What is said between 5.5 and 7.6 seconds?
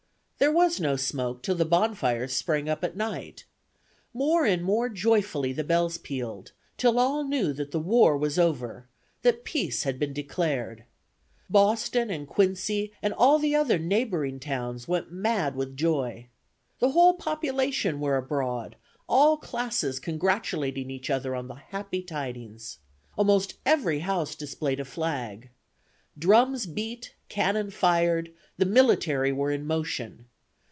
the bells pealed, till all knew